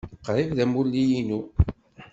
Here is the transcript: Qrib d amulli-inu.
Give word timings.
Qrib 0.25 0.49
d 0.57 0.59
amulli-inu. 0.63 1.41